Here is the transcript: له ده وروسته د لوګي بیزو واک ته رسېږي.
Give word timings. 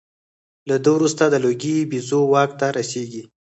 له 0.69 0.75
ده 0.83 0.89
وروسته 0.97 1.23
د 1.27 1.35
لوګي 1.43 1.75
بیزو 1.89 2.19
واک 2.31 2.51
ته 2.59 2.67
رسېږي. 2.77 3.23